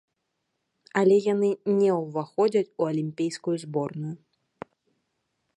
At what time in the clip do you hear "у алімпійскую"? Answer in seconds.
2.81-3.55